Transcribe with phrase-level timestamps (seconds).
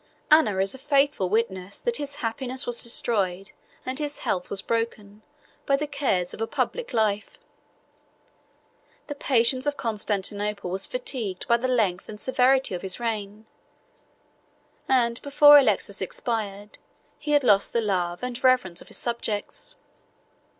[0.31, 3.51] Anna is a faithful witness that his happiness was destroyed,
[3.85, 5.21] and his health was broken,
[5.67, 7.37] by the cares of a public life;
[9.05, 13.45] the patience of Constantinople was fatigued by the length and severity of his reign;
[14.89, 16.79] and before Alexius expired,
[17.19, 19.75] he had lost the love and reverence of his subjects.